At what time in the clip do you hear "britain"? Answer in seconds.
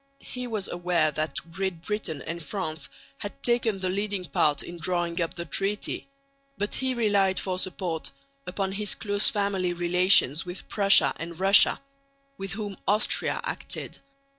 1.83-2.23